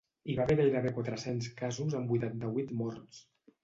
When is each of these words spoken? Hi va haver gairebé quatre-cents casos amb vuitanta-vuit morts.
Hi 0.31 0.37
va 0.37 0.47
haver 0.51 0.55
gairebé 0.63 0.93
quatre-cents 0.95 1.51
casos 1.61 2.01
amb 2.01 2.17
vuitanta-vuit 2.17 2.79
morts. 2.85 3.27